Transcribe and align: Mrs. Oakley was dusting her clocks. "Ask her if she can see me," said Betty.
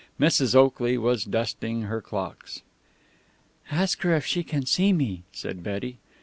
Mrs. 0.19 0.55
Oakley 0.55 0.97
was 0.97 1.23
dusting 1.23 1.83
her 1.83 2.01
clocks. 2.01 2.63
"Ask 3.69 4.01
her 4.01 4.15
if 4.15 4.25
she 4.25 4.43
can 4.43 4.65
see 4.65 4.93
me," 4.93 5.21
said 5.31 5.61
Betty. 5.61 5.99